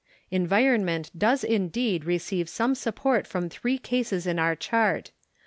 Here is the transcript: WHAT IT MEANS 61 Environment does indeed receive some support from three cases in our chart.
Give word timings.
WHAT 0.01 0.07
IT 0.07 0.17
MEANS 0.17 0.43
61 0.43 0.43
Environment 0.55 1.11
does 1.15 1.43
indeed 1.43 2.05
receive 2.05 2.49
some 2.49 2.73
support 2.73 3.27
from 3.27 3.49
three 3.49 3.77
cases 3.77 4.25
in 4.25 4.39
our 4.39 4.55
chart. 4.55 5.11